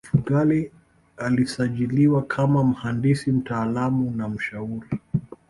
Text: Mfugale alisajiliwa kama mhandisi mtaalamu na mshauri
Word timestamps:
Mfugale 0.03 0.71
alisajiliwa 1.17 2.21
kama 2.23 2.63
mhandisi 2.63 3.31
mtaalamu 3.31 4.11
na 4.11 4.29
mshauri 4.29 4.87